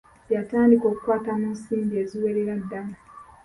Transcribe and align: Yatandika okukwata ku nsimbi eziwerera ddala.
Yatandika 0.35 0.85
okukwata 0.89 1.31
ku 1.39 1.45
nsimbi 1.55 1.93
eziwerera 2.03 2.53
ddala. 2.61 2.95